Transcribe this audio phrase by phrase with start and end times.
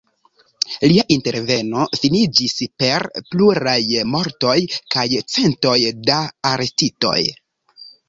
[0.91, 3.77] Lia interveno finiĝis per pluraj
[4.17, 4.59] mortoj
[4.97, 5.79] kaj centoj
[6.13, 6.21] da
[6.57, 7.19] arestitoj.